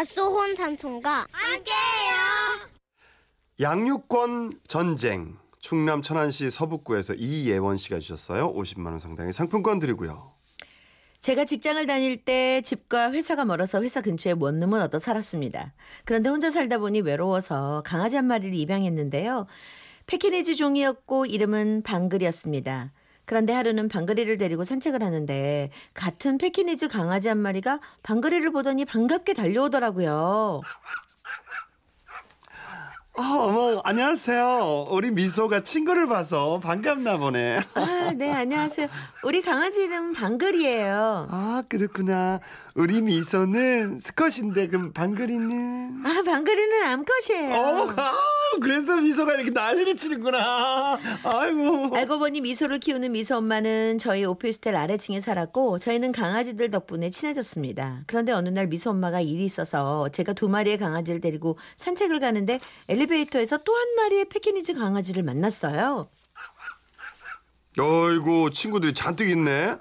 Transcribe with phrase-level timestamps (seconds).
[0.00, 2.70] 닷소혼 삼촌과 함께해요.
[3.60, 8.50] 양육권 전쟁 충남 천안시 서북구에서 이예원 씨가 주셨어요.
[8.54, 10.32] 50만 원 상당의 상품권 드리고요.
[11.18, 15.74] 제가 직장을 다닐 때 집과 회사가 멀어서 회사 근처에 원룸을 얻어 살았습니다.
[16.06, 19.46] 그런데 혼자 살다 보니 외로워서 강아지 한 마리를 입양했는데요.
[20.06, 22.90] 패키니지 종이었고 이름은 방글이었습니다.
[23.24, 30.62] 그런데 하루는 방글이를 데리고 산책을 하는데 같은 패키니즈 강아지 한 마리가 방글이를 보더니 반갑게 달려오더라고요.
[33.18, 34.86] 어, 어머, 안녕하세요.
[34.90, 37.58] 우리 미소가 친구를 봐서 반갑나 보네.
[37.74, 38.88] 아, 네, 안녕하세요.
[39.24, 41.26] 우리 강아지 이름 방글이에요.
[41.28, 42.40] 아, 그렇구나.
[42.74, 46.02] 우리 미소는 스컷인데, 그럼 방글이는?
[46.06, 47.54] 아, 방글이는 암컷이에요.
[47.54, 48.12] 어, 아,
[48.60, 50.98] 그래서 미소가 이렇게 난리를 치는구나.
[51.24, 51.96] 아이고.
[51.96, 58.02] 알고 보니 미소를 키우는 미소 엄마는 저희 오피스텔 아래층에 살았고 저희는 강아지들 덕분에 친해졌습니다.
[58.06, 63.58] 그런데 어느 날 미소 엄마가 일이 있어서 제가 두 마리의 강아지를 데리고 산책을 가는데 엘리베이터에서
[63.58, 66.08] 또 한 마리의 패키니즈 강아지를 만났어요.
[67.78, 69.76] 어이구, 친구들이 잔뜩 있네.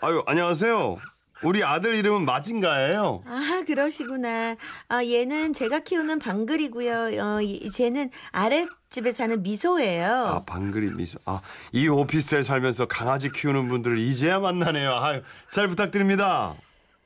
[0.00, 0.98] 아유, 안녕하세요.
[1.44, 3.22] 우리 아들 이름은 마징가예요.
[3.26, 4.56] 아 그러시구나.
[4.88, 7.22] 아 얘는 제가 키우는 방글이고요.
[7.22, 10.06] 어, 이- 쟤는 아랫집에 사는 미소예요.
[10.10, 11.18] 아, 방글이 미소.
[11.26, 11.40] 아,
[11.72, 14.90] 이 오피스텔 살면서 강아지 키우는 분들을 이제야 만나네요.
[14.94, 16.54] 아유, 잘 부탁드립니다.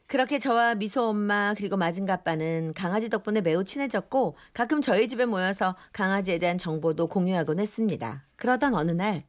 [0.07, 5.77] 그렇게 저와 미소 엄마 그리고 마징가 아빠는 강아지 덕분에 매우 친해졌고 가끔 저희 집에 모여서
[5.93, 8.23] 강아지에 대한 정보도 공유하곤 했습니다.
[8.37, 9.25] 그러던 어느 날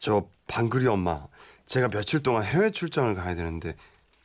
[0.00, 1.26] 저 방글이 엄마,
[1.66, 3.74] 제가 며칠 동안 해외 출장을 가야 되는데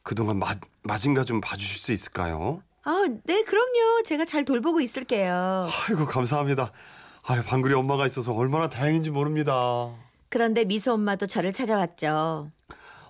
[0.03, 2.61] 그동안 마, 마징가 좀 봐주실 수 있을까요?
[2.83, 4.03] 아, 네, 그럼요.
[4.05, 5.67] 제가 잘 돌보고 있을게요.
[5.87, 6.71] 아이고 감사합니다.
[7.25, 9.93] 아유 방글이 엄마가 있어서 얼마나 다행인지 모릅니다.
[10.27, 12.51] 그런데 미소 엄마도 저를 찾아왔죠.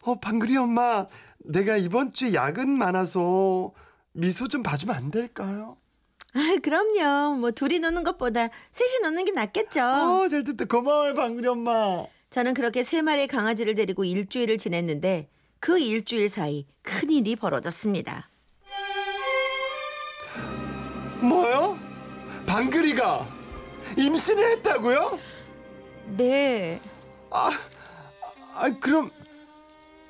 [0.04, 1.08] 어 방글이 엄마,
[1.40, 3.72] 내가 이번 주에 야근 많아서
[4.12, 5.78] 미소 좀 봐주면 안 될까요?
[6.36, 7.38] 아, 그럼요.
[7.38, 9.82] 뭐 둘이 노는 것보다 셋이 노는 게 낫겠죠.
[9.82, 12.06] 어잘 듣다 고마워요 방글이 엄마.
[12.30, 15.28] 저는 그렇게 세 마리의 강아지를 데리고 일주일을 지냈는데
[15.64, 18.30] 그 일주일 사이 큰일이 벌어졌습니다.
[21.22, 21.80] 뭐요?
[22.46, 23.26] 방글이가
[23.98, 25.20] 임신을 했다고요?
[26.18, 26.82] 네.
[27.30, 27.50] 아,
[28.54, 29.10] 아 그럼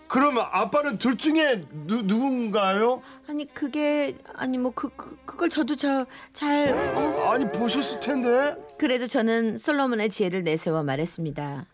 [0.08, 3.04] 그럼 아빠는 둘 중에 누, 누군가요?
[3.28, 7.32] 아니 그게 아니 뭐그 그, 그걸 저도 저잘 어.
[7.32, 8.56] 아니 보셨을 텐데.
[8.80, 11.68] 그래도 저는 솔로몬의 지혜를 내세워 말했습니다.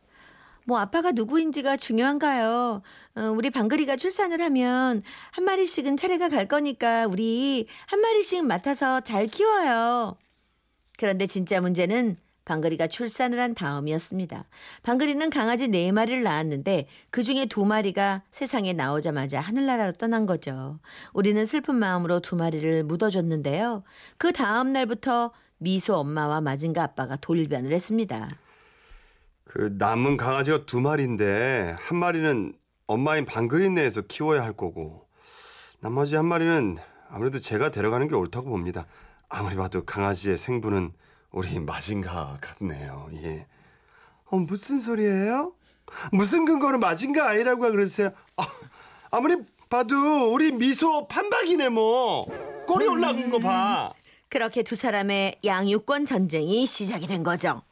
[0.70, 2.84] 뭐 아빠가 누구인지가 중요한가요?
[3.16, 9.26] 어, 우리 방글이가 출산을 하면 한 마리씩은 차례가 갈 거니까 우리 한 마리씩 맡아서 잘
[9.26, 10.16] 키워요.
[11.00, 14.46] 그런데 진짜 문제는 방글이가 출산을 한 다음이었습니다.
[14.84, 20.78] 방글이는 강아지 네 마리를 낳았는데 그 중에 두 마리가 세상에 나오자마자 하늘나라로 떠난 거죠.
[21.14, 23.82] 우리는 슬픈 마음으로 두 마리를 묻어줬는데요.
[24.20, 28.30] 그 다음 날부터 미소 엄마와 마징가 아빠가 돌변을 했습니다.
[29.52, 32.54] 그 남은 강아지가 두 마리인데 한 마리는
[32.86, 35.08] 엄마인 방글이네에서 키워야 할 거고
[35.80, 36.78] 나머지 한 마리는
[37.10, 38.86] 아무래도 제가 데려가는 게 옳다고 봅니다.
[39.28, 40.92] 아무리 봐도 강아지의 생부는
[41.32, 43.10] 우리 마징가 같네요.
[43.24, 43.48] 예.
[44.26, 45.54] 어 무슨 소리예요?
[46.12, 48.12] 무슨 근거로 마징가 아이라고 그러세요?
[48.38, 48.46] 아,
[49.10, 49.36] 아무리
[49.68, 52.24] 봐도 우리 미소 판박이네 뭐
[52.68, 53.94] 꼬리 올라온 거 봐.
[54.30, 57.64] 그렇게 두 사람의 양육권 전쟁이 시작이 된 거죠.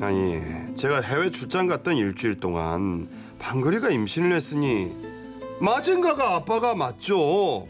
[0.00, 0.40] 아니
[0.76, 3.08] 제가 해외 출장 갔던 일주일 동안
[3.40, 4.92] 방글이가 임신을 했으니
[5.60, 7.66] 마징가가 아빠가 맞죠.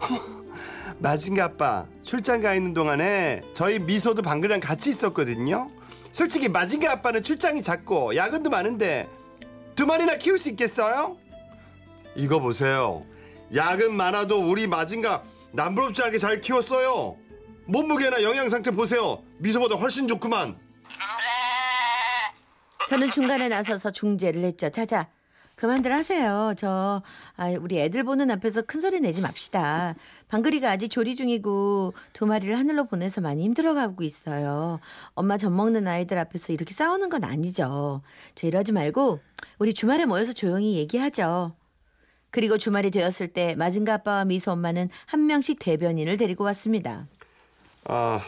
[0.98, 5.70] 마징가 아빠 출장 가 있는 동안에 저희 미소도 방글이랑 같이 있었거든요.
[6.10, 9.08] 솔직히 마징가 아빠는 출장이 작고 야근도 많은데
[9.76, 11.16] 두 마리나 키울 수 있겠어요?
[12.16, 13.06] 이거 보세요.
[13.54, 15.22] 야근 많아도 우리 마징가
[15.52, 17.16] 남부럽지 않게 잘 키웠어요.
[17.66, 19.22] 몸무게나 영양 상태 보세요.
[19.38, 20.56] 미소보다 훨씬 좋구만.
[22.88, 24.68] 저는 중간에 나서서 중재를 했죠.
[24.70, 25.08] 자자.
[25.54, 26.54] 그만들 하세요.
[26.56, 27.02] 저
[27.36, 29.94] 아, 우리 애들 보는 앞에서 큰 소리 내지 맙시다.
[30.28, 34.80] 방글이가 아직 조리 중이고 두 마리를 하늘로 보내서 많이 힘들어가고 있어요.
[35.14, 38.02] 엄마 젖 먹는 아이들 앞에서 이렇게 싸우는 건 아니죠.
[38.34, 39.20] 저 이러지 말고
[39.58, 41.54] 우리 주말에 모여서 조용히 얘기하죠.
[42.30, 47.06] 그리고 주말이 되었을 때 마징가 아빠와 미소 엄마는 한 명씩 대변인을 데리고 왔습니다.
[47.84, 48.20] 아,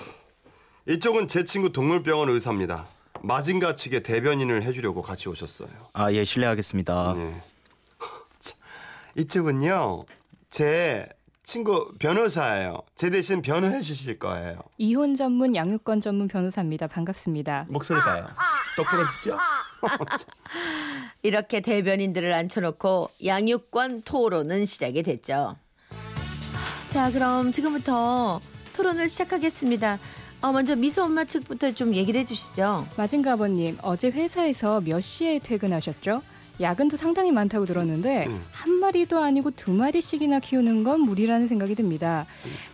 [0.86, 2.86] 이쪽은 제 친구 동물병원 의사입니다.
[3.28, 5.68] 마징가 측의 대변인을 해주려고 같이 오셨어요.
[5.94, 7.14] 아, 예, 실례하겠습니다.
[7.16, 7.42] 예.
[8.38, 8.54] 자,
[9.16, 10.04] 이쪽은요,
[10.50, 11.08] 제
[11.42, 12.82] 친구 변호사예요.
[12.96, 14.58] 제 대신 변호해 주실 거예요.
[14.76, 16.86] 이혼 전문 양육권 전문 변호사입니다.
[16.86, 17.66] 반갑습니다.
[17.68, 18.28] 목소리 봐요.
[18.76, 19.38] 똑부러지죠?
[21.22, 25.56] 이렇게 대변인들을 앉혀놓고 양육권 토론은 시작이 됐죠.
[26.88, 28.40] 자, 그럼 지금부터
[28.74, 29.98] 토론을 시작하겠습니다.
[30.44, 32.86] 어, 먼저 미소 엄마 측부터 좀 얘기를 해주시죠.
[32.98, 36.20] 마징가 아버님, 어제 회사에서 몇 시에 퇴근하셨죠?
[36.60, 38.44] 야근도 상당히 많다고 들었는데 음.
[38.52, 42.26] 한 마리도 아니고 두 마리씩이나 키우는 건 무리라는 생각이 듭니다.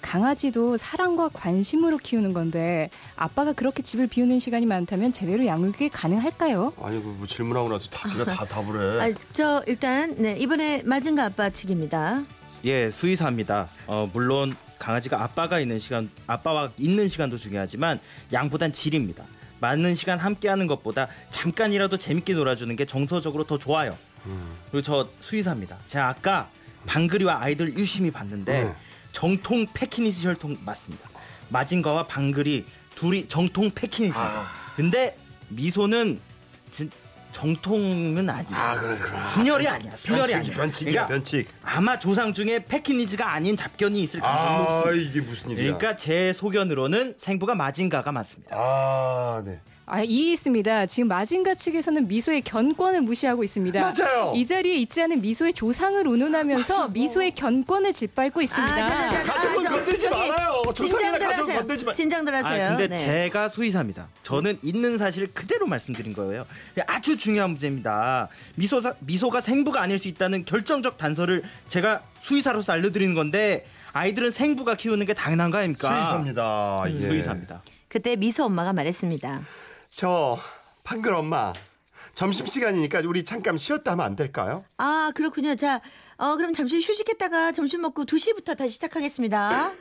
[0.03, 6.73] 강아지도 사랑과 관심으로 키우는 건데 아빠가 그렇게 집을 비우는 시간이 많다면 제대로 양육이 가능할까요?
[6.83, 9.13] 아니 그뭐 질문하고 나서 다 걔가 다 답을 해.
[9.13, 12.25] 아, 저 일단 네, 이번에 마징가 아빠 측입니다.
[12.65, 13.69] 예, 수의사입니다.
[13.87, 18.01] 어, 물론 강아지가 아빠가 있는 시간, 아빠와 있는 시간도 중요하지만
[18.33, 19.25] 양보단 질입니다.
[19.61, 23.97] 많은 시간 함께하는 것보다 잠깐이라도 재밌게 놀아주는 게 정서적으로 더 좋아요.
[24.25, 24.55] 음.
[24.71, 25.77] 그리고 저 수의사입니다.
[25.87, 26.51] 제가 아까
[26.87, 28.75] 방글이와 아이들 유심히 봤는데 네.
[29.13, 31.11] 정통 패키니지 혈통 맞습니다.
[31.51, 34.47] 마징가와 방글이 둘이 정통 패키니지입니다.
[34.77, 35.17] 근데
[35.49, 36.21] 미소는
[36.71, 36.91] 진,
[37.33, 38.57] 정통은 아니에요.
[38.57, 39.19] 아 그래 그래.
[39.35, 39.93] 순혈이 아니야.
[39.97, 40.57] 순혈이 변칙이 아니야.
[40.57, 41.49] 변칙이야 그러니까 변칙.
[41.63, 45.09] 아마 조상 중에 패키니즈가 아닌 잡견이 있을 가능성이 아 높습니다.
[45.11, 45.63] 이게 무슨 일이야?
[45.63, 48.57] 그러니까 제 소견으로는 생부가 마징가가 맞습니다.
[48.57, 49.61] 아 네.
[49.93, 50.87] 아, 이해 있습니다.
[50.87, 53.81] 지금 마징가 측에서는 미소의 견권을 무시하고 있습니다.
[53.81, 54.33] 맞아요.
[54.37, 58.77] 이 자리에 있지 않은 미소의 조상을 운운하면서 미소의 견권을 짓밟고 있습니다.
[58.77, 60.63] 자, 자, 자, 자, 가족은 저, 건들지 저기 말아요.
[60.73, 61.59] 조상이나 하세요.
[61.59, 62.69] 건들지 마- 진정들 아, 하세요.
[62.77, 62.99] 근데 네.
[62.99, 64.07] 제가 수의사입니다.
[64.23, 66.47] 저는 있는 사실을 그대로 말씀드린 거예요.
[66.87, 68.29] 아주 중요한 문제입니다.
[68.55, 75.05] 미소사, 미소가 생부가 아닐 수 있다는 결정적 단서를 제가 수의사로서 알려드리는 건데 아이들은 생부가 키우는
[75.07, 75.89] 게 당연한 거 아닙니까?
[75.93, 76.83] 수의사입니다.
[76.85, 77.01] 음, 예.
[77.01, 77.63] 수의사입니다.
[77.89, 79.41] 그때 미소 엄마가 말했습니다.
[79.95, 80.39] 저
[80.85, 81.53] 판글 엄마
[82.15, 84.65] 점심 시간이니까 우리 잠깐 쉬었다 하면 안 될까요?
[84.79, 85.55] 아 그렇군요.
[85.55, 85.81] 자,
[86.17, 89.73] 어, 그럼 잠시 휴식했다가 점심 먹고 2시부터 다시 시작하겠습니다.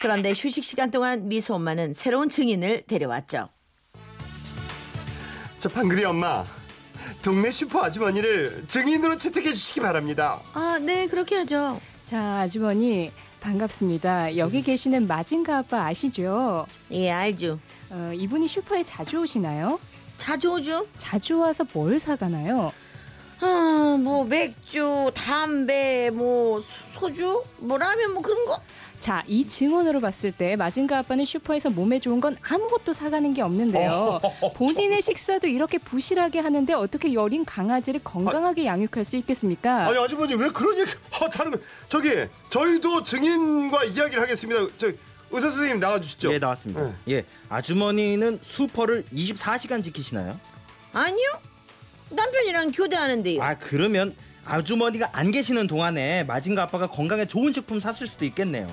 [0.00, 3.48] 그런데 휴식 시간 동안 미소 엄마는 새로운 증인을 데려왔죠.
[5.58, 6.44] 저 방글이 엄마
[7.22, 10.40] 동네 슈퍼 아주머니를 증인으로 채택해 주시기 바랍니다.
[10.52, 11.80] 아, 네, 그렇게 하죠.
[12.04, 14.36] 자, 아주머니 반갑습니다.
[14.36, 16.66] 여기 계시는 마징가 아빠 아시죠?
[16.90, 17.58] 예, 알죠.
[17.90, 19.78] 어, 이분이 슈퍼에 자주 오시나요?
[20.18, 20.86] 자주 오죠.
[20.98, 22.72] 자주 와서 뭘 사가나요?
[23.40, 26.62] 아, 뭐 맥주, 담배, 뭐
[26.94, 28.60] 소주, 뭐 라면 뭐 그런 거.
[29.00, 34.20] 자, 이 증언으로 봤을 때 마징가 아빠는 슈퍼에서 몸에 좋은 건 아무것도 사가는 게 없는데요.
[34.56, 39.86] 본인의 식사도 이렇게 부실하게 하는데 어떻게 여린 강아지를 건강하게 양육할 수 있겠습니까?
[39.88, 40.92] 아니 아주머니 왜 그런 얘기?
[41.20, 41.58] 아 다른 거
[41.88, 42.10] 저기
[42.50, 44.66] 저희도 증인과 이야기를 하겠습니다.
[44.78, 44.88] 저
[45.30, 46.32] 의사 선생님 나와 주시죠.
[46.32, 46.82] 예, 나왔습니다.
[46.82, 46.94] 네.
[47.08, 50.38] 예, 아주머니는 슈퍼를 24시간 지키시나요?
[50.92, 51.38] 아니요.
[52.10, 53.42] 남편이랑 교대하는데요.
[53.42, 54.16] 아, 그러면
[54.48, 58.66] 아주머니가 안 계시는 동안에 마징가 아빠가 건강에 좋은 식품 샀을 수도 있겠네요.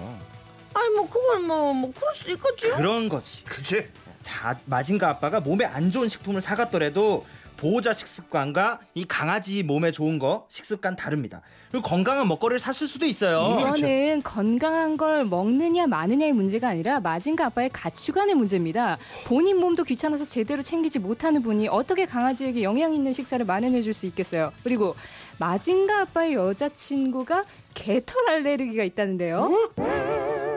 [0.74, 2.76] 아니 뭐 그건 뭐뭐 그럴 수도 있겠죠.
[2.78, 3.44] 그런 거지.
[3.44, 3.86] 그렇지.
[4.24, 7.26] 자, 마징가 아빠가 몸에 안 좋은 식품을 사갔더라도
[7.58, 11.42] 보호자 식습관과 이 강아지 몸에 좋은 거 식습관 다릅니다.
[11.72, 13.58] 그리고 건강한 먹거리를 샀을 수도 있어요.
[13.60, 18.98] 이거는 건강한 걸 먹느냐 마느냐의 문제가 아니라 마징가 아빠의 가치관의 문제입니다.
[19.26, 24.06] 본인 몸도 귀찮아서 제대로 챙기지 못하는 분이 어떻게 강아지에게 영양 있는 식사를 마련해 줄 수
[24.08, 24.52] 있겠어요.
[24.64, 24.96] 그리고
[25.40, 29.52] 마징가 아빠의 여자친구가 개털 알레르기가 있다는데요.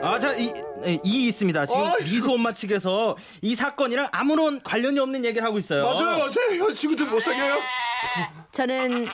[0.01, 0.45] 아, 자, 이,
[0.85, 1.65] 이, 이 있습니다.
[1.65, 2.03] 지금 아이고.
[2.05, 5.83] 미소 엄마 측에서 이 사건이랑 아무런 관련이 없는 얘기를 하고 있어요.
[5.83, 6.29] 맞아요.
[6.31, 7.57] 제 여자친구들 못 사겨요.
[8.53, 9.05] 저는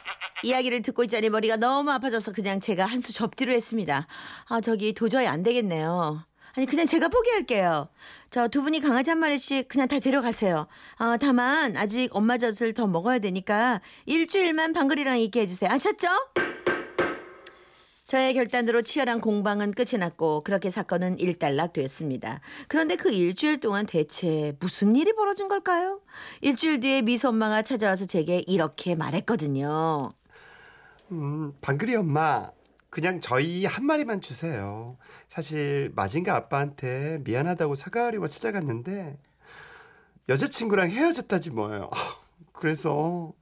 [0.44, 4.06] 이야기를 듣고 있자니 머리가 너무 아파져서 그냥 제가 한 수 접기로 했습니다.
[4.48, 6.24] 아 저기 도저히 안 되겠네요.
[6.58, 7.90] 아니 그냥 제가 포기할게요.
[8.32, 10.68] 저 두 분이 강아지 한 마리씩 그냥 다 데려가세요.
[10.98, 15.70] 아 다만 아직 엄마 젖을 더 먹어야 되니까 일주일만 방글이랑 있게 해주세요.
[15.70, 16.08] 아셨죠?
[18.06, 22.40] 저의 결단으로 치열한 공방은 끝이 났고 그렇게 사건은 일단락됐습니다.
[22.68, 26.00] 그런데 그 일주일 동안 대체 무슨 일이 벌어진 걸까요?
[26.42, 30.12] 일주일 뒤에 미소 엄마가 찾아와서 제게 이렇게 말했거든요.
[31.12, 32.52] 음, 방글이 엄마
[32.96, 34.96] 그냥 저희 한 마리만 주세요.
[35.28, 39.18] 사실 마징가 아빠한테 미안하다고 사과하려고 찾아갔는데
[40.30, 41.90] 여자친구랑 헤어졌다지 뭐예요.
[41.92, 41.98] 아,
[42.54, 43.34] 그래서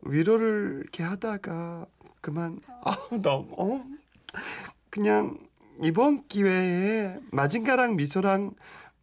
[0.00, 1.84] 위로를 이렇게 하다가
[2.22, 3.84] 그만 아우 너무 어?
[4.88, 5.36] 그냥
[5.82, 8.52] 이번 기회에 마징가랑 미소랑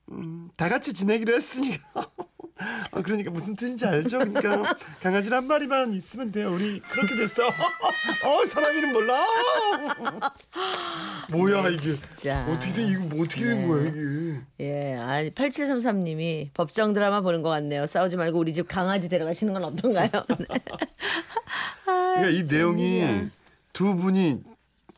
[0.10, 2.10] 음, 다 같이 지내기로 했으니까
[2.58, 4.20] 아, 그러니까 무슨 뜻인지 알죠?
[4.20, 6.54] 그러니까 강아지 한 마리만 있으면 돼요.
[6.54, 7.48] 우리 그렇게 됐어.
[7.48, 9.26] 어, 사람이는 몰라.
[11.32, 11.78] 뭐야 이게?
[11.78, 12.46] 진짜.
[12.50, 13.68] 어떻게 된 이거 뭐 어떻게 된 네.
[13.68, 14.42] 거야 이게?
[14.60, 17.88] 예, 아니 8733님이 법정 드라마 보는 것 같네요.
[17.88, 20.10] 싸우지 말고 우리 집 강아지 데려가시는 건 어떤가요?
[20.40, 20.46] 네.
[21.86, 23.30] 그러니까 이 내용이.
[23.74, 24.44] 두 분이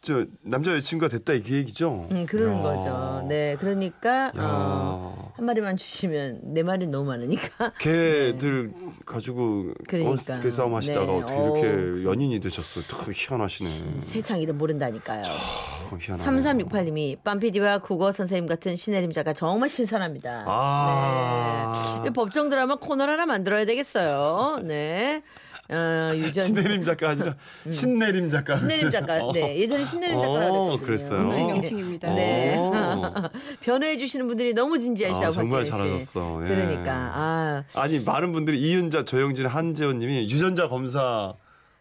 [0.01, 2.07] 저 남자 여친구가 됐다 이 얘기죠?
[2.11, 2.61] 음, 그런 야.
[2.61, 3.25] 거죠.
[3.27, 5.24] 네, 그러니까 어, 야.
[5.35, 7.73] 한 마리만 주시면 네 마리 너무 많으니까.
[7.79, 8.71] 개들
[9.05, 10.33] 가지고 그러니까.
[10.33, 11.17] 어, 개 싸움 하시다가 네.
[11.17, 12.85] 어떻게 이렇게 연인이 되셨어요?
[12.85, 13.99] 참 희한하시네.
[13.99, 15.23] 세상 일을 모른다니까요.
[15.23, 16.41] 참 희한하네.
[16.41, 20.45] 3368님이 빰피디와 국어 선생님 같은 신혜림자가 정말 신선합니다.
[20.47, 22.01] 아.
[22.03, 22.09] 네.
[22.09, 24.61] 이 법정 드라마 코너 하나 만들어야 되겠어요.
[24.63, 25.21] 네.
[25.69, 27.35] 어, 유전 신내림 작가 아니라
[27.69, 28.55] 신내림 작가.
[28.55, 29.19] 신내림 작가.
[29.33, 29.57] 네.
[29.57, 30.77] 예전에 신내림 작가라고 어.
[30.77, 31.27] 그랬어요?
[31.27, 32.13] 명칭입니다.
[32.13, 32.55] 네.
[32.57, 33.29] 어.
[33.61, 35.65] 변호해 주시는 분들이 너무 진지하시다고 아, 정말.
[35.65, 36.41] 잘하셨어.
[36.43, 36.47] 예.
[36.47, 41.33] 그러니까 아, 아니 많은 분들이 이윤자, 조영진, 한재원님이 유전자 검사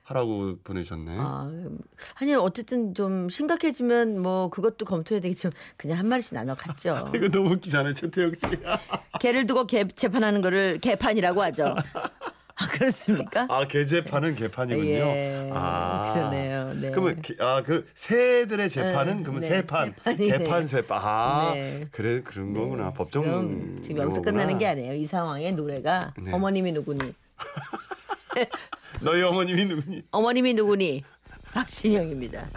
[0.04, 1.16] 하라고 보내셨네.
[1.18, 1.50] 아,
[2.20, 7.10] 아니 어쨌든 좀 심각해지면 뭐 그것도 검토해야 되겠지만 그냥 한 마리씩 나눠 갔죠.
[7.14, 8.46] 이거 너무 웃기잖아요, 최태영 씨.
[9.20, 11.74] 개를 두고 개 재판하는 거를 개판이라고 하죠.
[12.56, 13.46] 아 그렇습니까?
[13.50, 14.88] 아 개재판은 개판이군요.
[14.88, 16.74] 예, 아 그러네요.
[16.74, 16.90] 네.
[16.90, 20.38] 그러면 아그 새들의 재판은 네, 그러면 네, 새판, 새판이네.
[20.38, 20.98] 개판 새판.
[21.02, 21.88] 아 네.
[21.90, 22.92] 그래 그런 거구나.
[22.92, 24.22] 법정 지금, 지금 여기서.
[24.22, 24.94] 끝나는 게 아니에요.
[24.94, 26.32] 이 상황의 노래가 네.
[26.32, 27.12] 어머님이 누구니?
[29.02, 30.02] 너희 어머님이 누구니?
[30.12, 31.02] 어머님이 누구니?
[31.52, 32.48] 박신영입니다.